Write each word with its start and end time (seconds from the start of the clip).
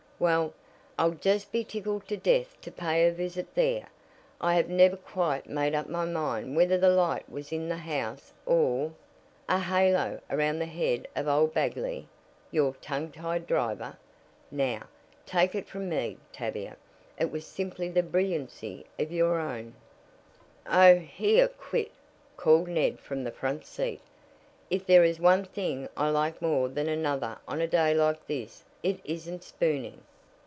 "Well, 0.21 0.53
I'll 0.99 1.15
just 1.15 1.51
be 1.51 1.63
tickled 1.63 2.07
to 2.09 2.15
death 2.15 2.61
to 2.61 2.71
pay 2.71 3.07
a 3.07 3.11
visit 3.11 3.55
there. 3.55 3.89
I 4.39 4.53
have 4.53 4.69
never 4.69 4.95
quite 4.95 5.49
made 5.49 5.73
up 5.73 5.89
my 5.89 6.05
mind 6.05 6.55
whether 6.55 6.77
the 6.77 6.91
light 6.91 7.27
was 7.27 7.51
in 7.51 7.69
the 7.69 7.77
house 7.77 8.31
or" 8.45 8.93
"A 9.49 9.57
halo 9.57 10.21
around 10.29 10.59
the 10.59 10.67
head 10.67 11.07
of 11.15 11.27
old 11.27 11.55
Bagley, 11.55 12.07
your 12.51 12.73
tongue 12.81 13.11
tied 13.11 13.47
driver. 13.47 13.97
Now, 14.51 14.83
take 15.25 15.55
it 15.55 15.67
from 15.67 15.89
me, 15.89 16.17
Tavia, 16.31 16.77
it 17.17 17.31
was 17.31 17.43
simply 17.47 17.89
the 17.89 18.03
brilliancy 18.03 18.85
of 18.99 19.11
your 19.11 19.39
own" 19.39 19.73
"Oh, 20.67 20.97
here, 20.97 21.47
quit!" 21.47 21.89
called 22.37 22.67
Ned 22.67 22.99
from 22.99 23.23
the 23.23 23.31
front 23.31 23.65
seat. 23.65 24.01
"If 24.69 24.85
there 24.85 25.03
is 25.03 25.19
one 25.19 25.45
thing 25.45 25.89
I 25.97 26.09
like 26.09 26.43
more 26.43 26.69
than 26.69 26.87
another 26.87 27.39
on 27.47 27.59
a 27.59 27.65
day 27.67 27.95
like 27.95 28.27
this 28.27 28.63
it 28.83 28.99
isn't 29.03 29.41
spooning." 29.43 30.03